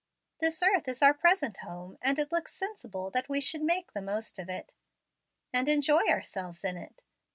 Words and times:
This 0.39 0.63
earth 0.63 0.87
is 0.87 1.03
our 1.03 1.13
present 1.13 1.59
home, 1.59 1.99
and 2.01 2.17
it 2.17 2.31
looks 2.31 2.55
sensible 2.55 3.11
that 3.11 3.29
we 3.29 3.39
should 3.39 3.61
make 3.61 3.91
the 3.93 4.01
most 4.01 4.39
of 4.39 4.49
it, 4.49 4.73
and 5.53 5.69
enjoy 5.69 6.07
ourselves 6.09 6.63
in 6.63 6.75
it. 6.75 7.03